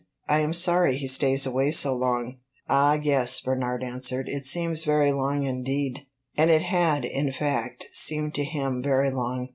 "I 0.27 0.39
am 0.39 0.55
sorry 0.55 0.97
he 0.97 1.05
stays 1.05 1.45
away 1.45 1.69
so 1.69 1.95
long." 1.95 2.39
"Ah 2.67 2.95
yes," 2.95 3.39
Bernard 3.39 3.83
answered, 3.83 4.29
"it 4.29 4.47
seems 4.47 4.83
very 4.83 5.11
long 5.11 5.43
indeed." 5.43 6.07
And 6.35 6.49
it 6.49 6.63
had, 6.63 7.05
in 7.05 7.31
fact, 7.31 7.85
seemed 7.93 8.33
to 8.33 8.43
him 8.43 8.81
very 8.81 9.11
long. 9.11 9.49